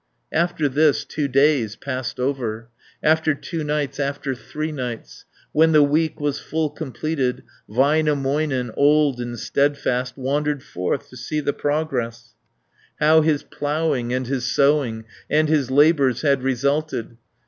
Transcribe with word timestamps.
After 0.33 0.67
this, 0.67 1.05
two 1.05 1.27
days 1.27 1.75
passed 1.75 2.19
over, 2.19 2.69
After 3.03 3.35
two 3.35 3.63
nights, 3.63 3.99
after 3.99 4.33
three 4.33 4.71
nights, 4.71 5.25
350 5.51 5.51
When 5.51 5.71
the 5.73 5.83
week 5.83 6.19
was 6.19 6.39
full 6.39 6.71
completed, 6.71 7.43
Väinämöinen, 7.69 8.73
old 8.75 9.21
and 9.21 9.37
steadfast, 9.37 10.17
Wandered 10.17 10.63
forth 10.63 11.07
to 11.11 11.17
see 11.17 11.39
the 11.39 11.53
progress; 11.53 12.33
How 12.99 13.21
his 13.21 13.43
ploughing 13.43 14.11
and 14.11 14.25
his 14.25 14.45
sowing 14.45 15.05
And 15.29 15.47
his 15.47 15.69
labours 15.69 16.23
had 16.23 16.41
resulted. 16.41 17.17